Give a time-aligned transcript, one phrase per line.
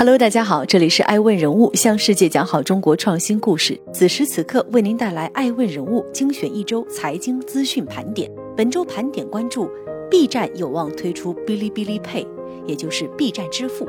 [0.00, 3.78] Hello，大家好，这里是爱问人物，向世界讲好中国创新故事。
[3.92, 8.30] 此时此刻，为您带来爱问人物精选一周财经资讯盘点。
[8.56, 9.70] 本周盘点关注
[10.10, 12.26] ：B 站有望推出哔哩哔哩 Pay，
[12.66, 13.84] 也就是 B 站支付；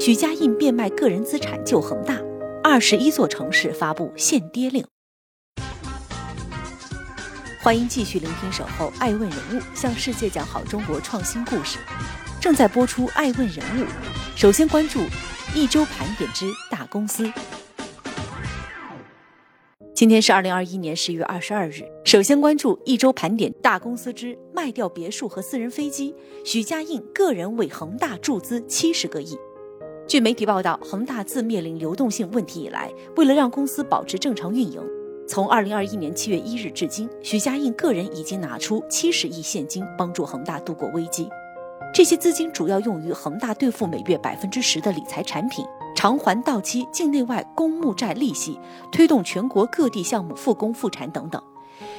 [0.00, 2.16] 许家印变卖个人资产救恒大；
[2.64, 4.84] 二十一座城市发布限跌令。
[7.62, 11.78] 欢迎继续聆听《守候爱问人物》，向世界讲好中国创新故事。
[12.44, 13.84] 正在播出《爱问人物》，
[14.36, 15.00] 首先关注。
[15.54, 17.32] 一周盘点之大公司。
[19.94, 21.80] 今天是二零二一年十月二十二日。
[22.04, 26.14] 首先关注一周盘点大公司之卖掉别墅和私人飞机。
[26.44, 29.38] 许家印个人为恒大注资七十个亿。
[30.06, 34.78] 据媒体报道，恒大自面临流动性问题以来，为了让公司保持正常运营，
[35.26, 41.26] 从二零二一年七月一日至今，许家印个人已经拿出七十亿现金，帮助恒大度过危机。
[41.94, 48.58] 这些资金主要用于恒大兑付每月百分之十的理财产品，偿还到期境内外公募债利息，
[48.90, 51.40] 推动全国各地项目复工复产等等。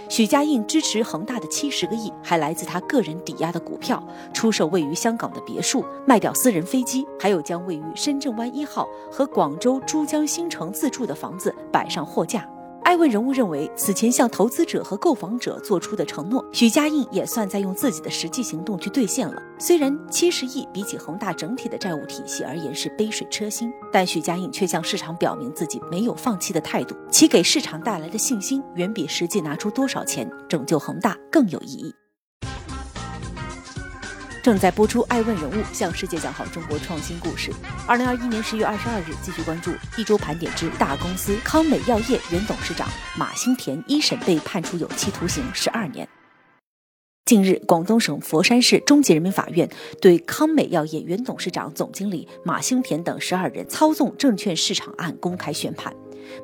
[0.10, 12.46] 许家印支持恒大的七十个亿，还来自他个人抵押的股票、出售位于香港的别墅、卖掉私人飞机，还有将位于深圳湾一号和广州珠江新城自住的房子摆上货架。
[12.86, 19.42] 艾问人物认为，此前向投资者和购房者做出的承诺，许家印也算在用自己的实际行动去兑现了。
[19.58, 31.92] 虽然七十亿比起恒大整体的债务体系而言是杯水车薪，但许家印却向市场表明自己没有放弃的态度，其给市场带来的信心远比实际拿出多少钱拯救恒大更有意义。
[34.46, 37.52] 正在播出《爱问人物》，向世界讲好中国创新故事。
[37.88, 46.08] 二零二一年十月二十二日，继续关注一周盘点之大公司康美药业原董事长马兴田一审被判处有期徒刑十二年。
[47.26, 49.68] 近日，广东省佛山市中级人民法院
[50.00, 55.92] 对康美药业原董事长、总经理马兴田等十二人操纵证券市场案公开宣判。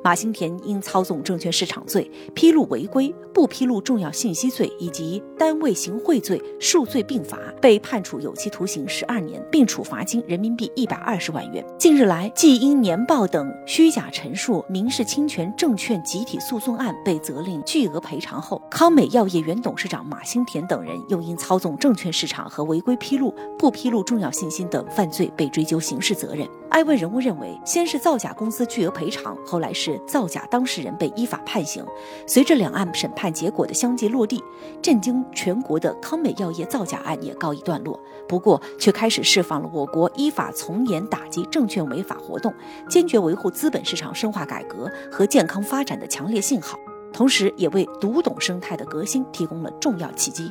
[0.02, 11.64] 马兴田因操纵证券市场罪、披露违规、不披露重要信息罪以及单位行贿罪数罪并罚，被判处有期徒刑十二年，并处罚金人民币一百二十万元。
[11.78, 26.46] 近日来，继因年报等虚假陈述、民事侵权证券集体诉讼案被责令巨额赔偿后，康美药业原董事长马兴田等人又因操纵证券市场和违规披露、不披露重要信息等犯罪被追究刑事责任。
[26.72, 31.84] 艾问人物认为，先是造假公司巨额赔偿，后来是造假当事人被依法判刑。
[32.26, 34.42] 随着两岸审判结果的相继落地，
[34.80, 38.00] 震惊全国的康美药业造假案也告一段落。
[38.26, 42.52] 不过，却开始释放了我国依法从严打击证券违法活动、
[42.88, 46.78] 坚决维护资本市场深化改革和健康发展的强烈信号，
[47.12, 50.50] 同时也为读懂生态的革新提供了重要契机。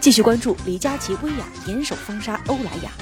[0.00, 2.92] 继续关注李佳琦、薇娅联手封杀欧莱雅。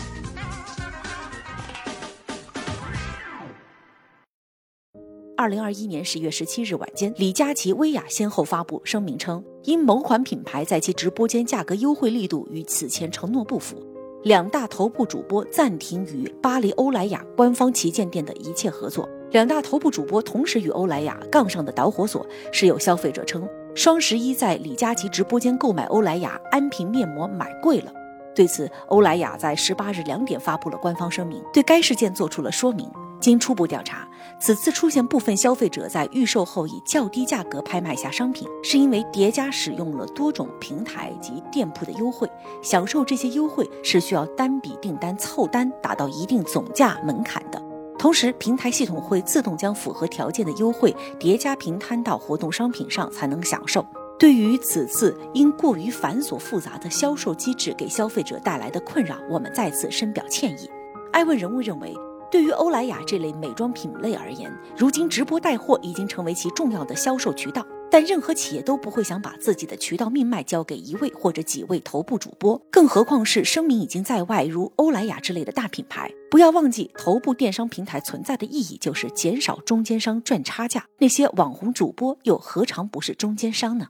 [5.44, 13.76] 二零二一年十月十七日晚间，李佳琦、薇娅先后发布声明称，因某款品牌在其直播间价格优惠力度与此前承诺不符，
[14.22, 19.06] 两大头部主播暂停与巴黎欧莱雅官方旗舰店的一切合作。
[19.32, 27.92] 两大头部主播同时与欧莱雅杠上的导火索是有消费者称，双十一在李佳琦直播间购买欧莱雅安瓶面膜买贵了。
[28.34, 32.90] 对此，欧莱雅在十八日两点发布了官方声明，对该事件做出了说明。
[33.20, 34.06] 经初步调查，
[34.40, 42.28] 此次出现部分消费者在预售后以较低价格拍卖下商品，是因为叠加使用了多种平台及店铺的优惠。
[42.62, 47.62] 享受这些优惠是需要单笔订单凑单达到一定总价门槛的，
[47.98, 53.84] 同时平台系统会自动将符合条件的优惠叠加平摊到活动商品上才能享受。
[54.18, 60.70] 对于此次因过于繁琐复杂的销售机制给消费者带来的困扰，我们再次深表歉意。
[61.12, 61.94] 艾问人物认为。
[62.34, 67.64] 对于欧莱雅这类美妆品类而言，如今直播带货已经成为其重要的销售渠道。
[67.88, 76.10] 但任何企业都不会想把自己的渠道命脉交给一位或者几位头部主播，更何况是声名已经在外如欧莱雅之类的大品牌。
[76.28, 80.84] 不要忘记，头部电商平台存在的意义就是减少中间商赚差价。
[80.98, 83.86] 那些网红主播又何尝不是中间商呢？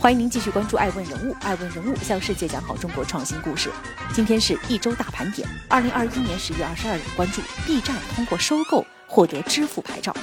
[0.00, 3.68] 欢迎您继续关注《爱问人物》，爱问人物向世界讲好中国创新故事。
[4.14, 10.14] 今天是一周大盘点，二零二一年十月二十二日，关注 B 站通过收购获得支付牌照。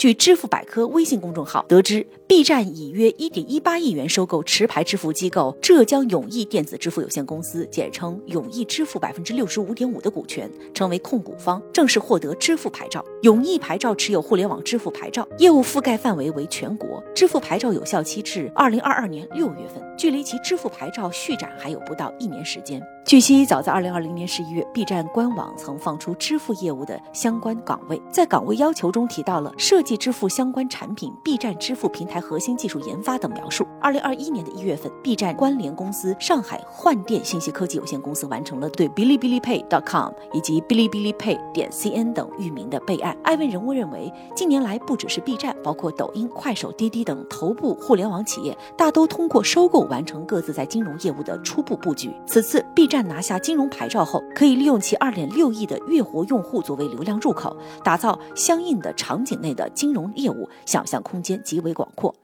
[0.00, 13.04] 据支付百科微信公众号得知，B 站以约一点一八亿元收购持牌支付机构浙江永义电子支付有限公司（简称永义支付）百分之六十五点五的股权，成为控股方，正式获得支付牌照。
[13.24, 17.04] 永义牌照持有互联网支付牌照，业务覆盖范围为全国。
[17.14, 19.84] 支付牌照有效期至二零二二年六月份。
[19.98, 22.82] 距离其支付牌照续展还有不到一年时间。
[23.10, 33.66] 据悉，早在二零二零年十一月，B 站官网曾放出支付业务的相关岗位，在岗位要求中提到了设计支付相关产品、B 站支付平台核心技术研发等描述。
[33.80, 43.18] 二零二一年的一月份，B 站关联公司上海幻电信息科技有限公司完成了对哔哩哔哩 Pay.com 以及哔哩哔哩 Pay 点 cn 等域名的备案。
[43.24, 52.14] 艾问人物认为，近年来不只是 B 站，包括抖音、快手、滴滴等头部互联网企业，大都通过收购完成各自在金融业务的初步布局。
[52.24, 62.14] 此次 B 站拿下金融牌照后，可以利用其二点六亿的月活用户作为流量入口，打造相应的场景内的金融业务，想象空间极为广阔。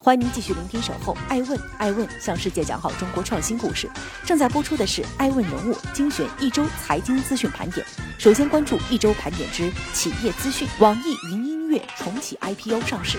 [0.00, 3.90] 欢迎您继续聆听《守候爱问》，爱问向世界讲好中国创新故事。
[4.24, 7.84] 正在播出的是《爱问人物》精选一周财经资讯盘点。
[8.16, 13.18] 首先关注一周盘点之企业资讯：网易云音乐重启 IPO 上市。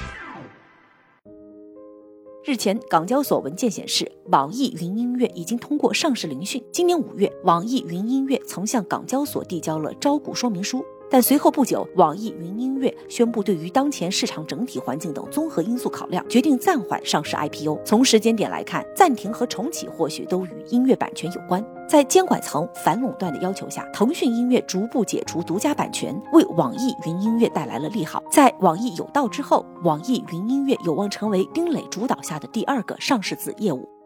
[2.45, 6.63] 日前，港交所文件显示，网易云音乐已经通过上市聆讯。
[6.71, 17.79] 今年五月，网易云音乐曾向港交所递交了招股说明书，但随后不久，网易云音乐宣布，对于当前市场整体环境等综合因素考量，决定暂缓上市 IPO。
[17.83, 21.65] 从时间点来看，暂停和重启或许都与音乐版权有关。
[21.89, 28.23] 在监管层反垄断的要求下，腾讯音乐逐步解除独家版权，为网易云音乐带来了利好。
[28.31, 33.98] 在网易有道之后，网易云音乐有望成为丁磊主导下的第二个上市子业务。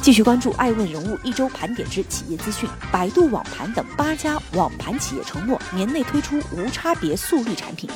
[0.00, 7.90] 继续关注爱问人物一周盘点之企业资讯，百度网盘等八家网盘企业承诺年内推出无差别速率产品。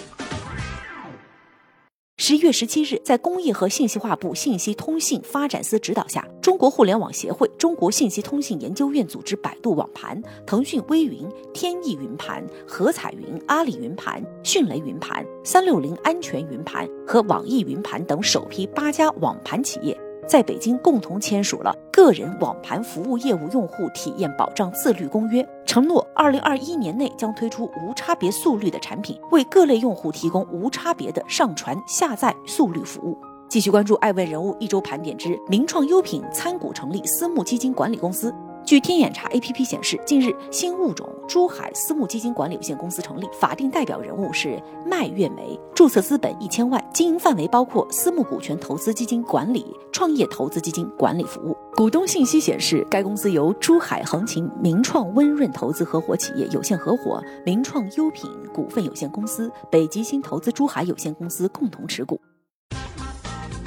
[2.18, 19.96] 十一月十七日，在工业和信息化部信息通信发展司指导下，中国互联网协会、中国信息通信研究院组织百度网盘、腾讯微云、天翼云盘、合彩云、阿里云盘、迅雷云盘、三六零安全云盘和网易云盘等首批八家网盘企业。
[20.26, 33.18] 在北京共同签署了《个人网盘服务业务用户体验保障自律公约》，承诺二零二一年内将推出无差别速率的产品，为各类用户提供无差别的上传下载速率服务。
[33.48, 38.34] 继续关注爱问人物一周盘点之名创优品参股成立私募基金管理公司。
[38.64, 51.56] 据天眼查 APP 显示，近日新物种珠海私募基金管理有限公司成立，法定代表人物是麦月梅，注册资本一千万，经营范围包括私募股权投资基金管理、创业投资基金管理服务。
[51.74, 62.20] 股东信息显示，该公司由珠海横琴名创温润投资合伙企业有限合伙、名创优品股份有限公司、北极星投资珠海有限公司共同持股。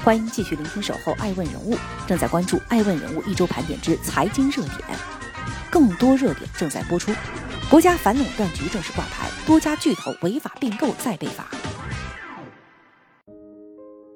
[0.06, 1.74] 欢迎继续聆听《守候爱问人物》，
[2.08, 4.84] 正在关注《爱问人物》一周盘点之财经热点，
[5.72, 7.12] 更多热点正在播出。
[7.72, 11.50] 国家反垄断局正式挂牌，多家巨头违法并购再被罚。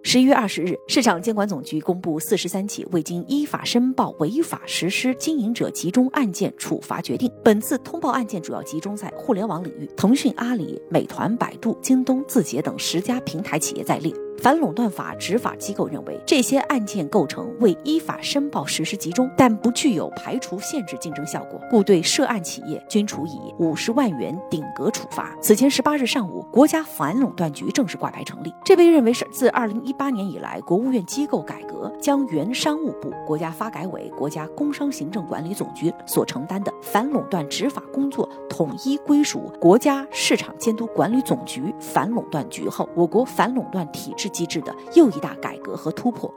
[0.03, 7.31] 十一月二十日，市场监管总局公布四十三起未经依法申报违法实施经营者集中案件处罚决定。
[7.43, 14.13] 本次通报案件主要集中在互联网领域，腾讯、阿里、美团、百度、京东、字节等十家平台企业在列。
[14.39, 25.35] 反垄断法执法机构认为，这些案件构成未依法申报实施集中，但不具有排除限制竞争效果，故对涉案企业均处以五十万元顶格处罚。
[25.41, 44.28] 此前十八日上午，国家反垄断局正式挂牌成立，这被认为是自二零一八年以来，国务院机构改革将原商务部、国家发改委、国家工商行政管理总局所承担的反垄断执法工作统一归属国家市场监督管理总局反垄断局后，我国反垄断体制。
[44.29, 46.33] 机制的又一大改革和突破。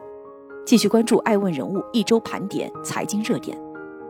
[0.65, 3.57] 继续关注爱问人物一周盘点财经热点。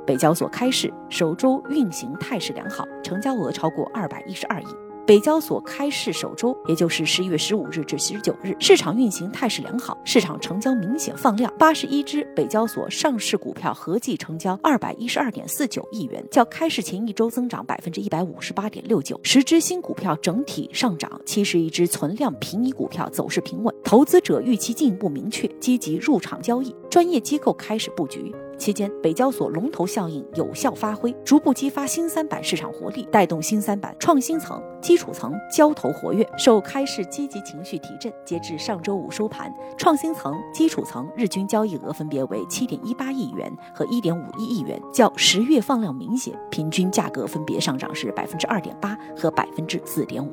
[0.06, 4.66] 北交所开市首周运行态势良好，成交额超过二百一十二亿。
[5.04, 11.52] 北交所开市首周，也就是十一月十五日至十九日，市场运行态势良好，市场成交明显放量。
[11.59, 19.18] 八十一只北交所上市股票合计成交二百一十二点四九亿元，较开市前一周增长百分之一百五十八点六九。
[19.25, 23.75] 十只新股票整体上涨，七十一只存量平移股票走势平稳。
[23.82, 28.32] 投资者预期进一步明确，积极入场交易，专业机构开始布局。
[28.62, 36.25] 期间，北交所龙头效应有效发挥，逐步激发新三板市场活力，带动新三板创新层、基础层交投活跃。
[36.38, 50.31] 受开市积极情绪提振，截至上周五收盘，创新层、基础层日均交易额分别为七点一八亿元和一点五一亿元，较十月放量明显，平均价格分别上涨是百分之二点八和百分之四点五。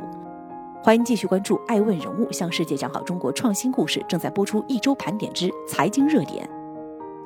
[0.83, 6.48] 欢迎继续关注《爱问人物》，向世界讲好中国创新故事，正在播出一周盘点之财经热点，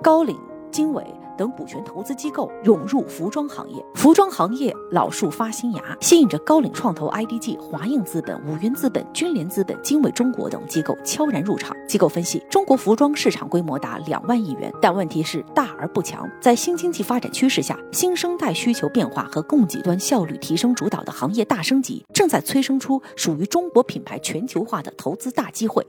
[0.01, 0.33] 高瓴。
[0.73, 1.01] 经纬。
[1.35, 11.75] 等股权投资机构涌入服装行业，服装行业老树发新芽，吸引着高瓴创投、IDG、华映资本、五云资本、君联资本、经纬中国等机构悄然入场。
[11.87, 16.29] 机构分析，中国服装市场规模达两万亿元，但问题是大而不强。
[16.39, 25.83] 在新经济发展趋势下，新生代需求变化和供给端效率提升主导的行业大升级，正在催生出属于中国品牌全球化的投资大机会。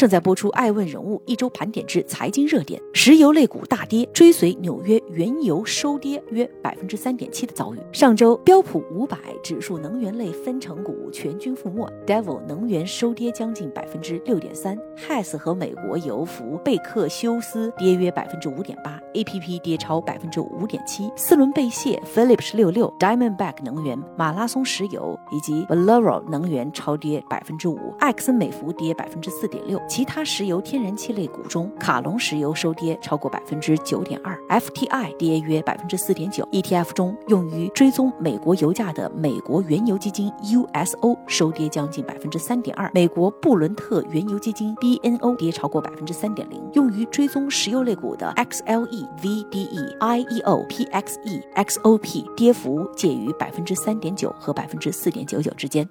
[0.00, 7.78] 正在播出《爱问人物一周盘点之财经热点》，石油类股大跌，追随纽约原油收跌约百分之三点七的遭遇。
[7.92, 29.78] 上周标普五百指数能源类分成股全军覆没，Devil 能源收跌将近百分之六点三，Hess 和美国油服贝克休斯跌约百分之五点八，APP 跌超百分之五点七，四轮被卸，Phillips 六六、Diamondback 能源、马拉松石油以及 Valero 能源超跌百分之五，埃克森美孚跌百分之四点六。
[29.90, 36.48] 其他石油天然气类股中，卡隆石油收跌超过百分之九点二，FTI 跌约百分之四点九。
[36.52, 46.62] ETF 中用于追踪美国油价的美国原油基金 USO 收跌将近百分之三点二，美国布伦特原油基金 BNO 跌超过百分之三点零。
[46.74, 55.88] 用于追踪石油类股的 XLE、VDE、IEO、PXE、XOP 跌幅介于百分之三点九和百分之四点九九之间。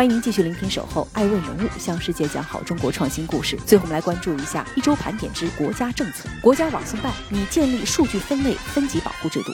[0.00, 3.54] 欢迎您继续聆听《守候爱问人物》，向世界讲好中国创新故事。
[3.66, 6.26] 最后，我们来关注一下一周盘点之国家政策。
[6.40, 9.52] 国家网信办拟建立数据分类分级保护制度。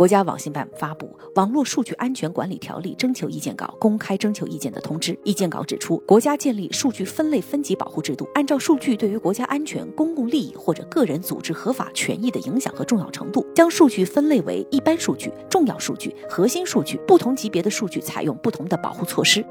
[0.00, 5.14] 国家网信办发布《网络数据安全管理条例》征求意见稿公开征求意见的通知。
[5.24, 19.44] 意见稿指出，国家建立数据分类分级保护制度，按照数据对于国家安全、公共利益或者个人、组织合法权益的影响和重要程度，将数据分类为一般数据、重要数据、核心数据，不同级别的数据采用不同的保护措施。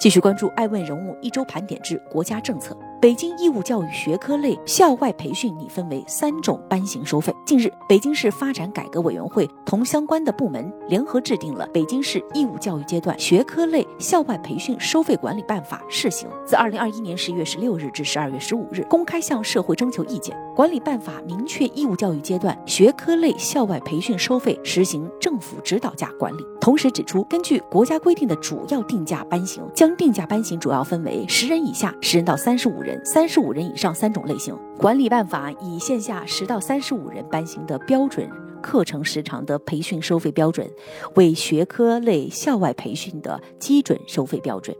[0.00, 2.72] 继续关注《爱问人物一周盘点之国家政策》。
[3.00, 7.32] 北京义务教育学科类校外培训拟分为三种班型收费。
[7.46, 20.36] 近日，北京市发展改革委员会同相关的部门联合制定了《北京市义务教育阶段学科类校外培训收费管理办法（试行）》，自二零二一年十月十六日至十二月十五日公开向社会征求意见。
[20.56, 32.87] 管理办法明确义务教育阶段学科类校外培训收费实行政府指导价管理，同时指出，根据国家规定的主要定价班型，将定价班型主要分为十人以下、十人到三十五人。
[32.88, 38.26] 人三十五人以上三种类型，管理办法以线下十到三十五人班型的标准
[38.62, 40.66] 课程时长的培训收费标准
[41.14, 44.74] 为学科类校外培训的基准收费标准。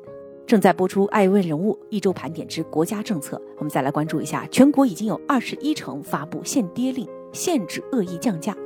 [0.47, 8.57] 正在播出《爱问人物一周盘点之国家政策》，我们再来关注一下，全国已经有二十一城发布限跌令，限制恶意降价。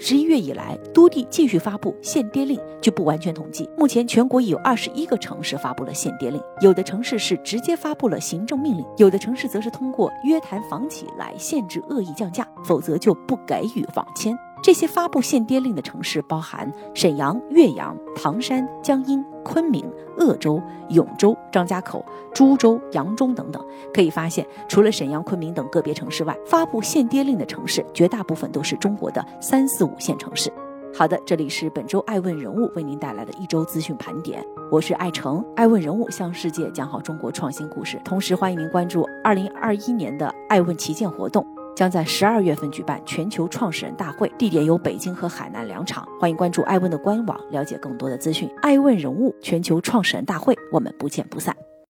[0.00, 2.58] 十一月以来，多地继续发布限跌令。
[2.80, 6.40] 据不完全统计，目前全国已有二十一个城市发布了限跌令。
[6.60, 14.38] 有的城市是直接发布了行政命令，有的城市则是通过约谈房企来限制恶意降价，否则就不给予网签。
[14.62, 19.82] 这些发布限跌令的城市包含沈阳、岳阳、唐山、江阴、昆明、
[20.18, 23.64] 鄂州、永州、张家口、株洲、扬中等等。
[23.94, 30.52] 可以发现，除了沈阳、昆明等个别城市外，发布限跌令的城市绝大部分都是中国的三四五线城市。
[30.94, 35.42] 好的，这里是本周爱问人物为您带来的一周资讯盘点，我是爱成。
[35.56, 41.57] 爱问人物向世界讲好中国创新故事，同时欢迎您关注二零二一年的爱问旗舰活动。
[41.78, 46.04] 将在十二月份举办全球创始人大会，地点有北京和海南两场。
[46.18, 48.50] 欢迎关注艾问的官网，了解更多的资讯。
[48.62, 51.56] 艾问人物全球创始人大会，我们不见不散。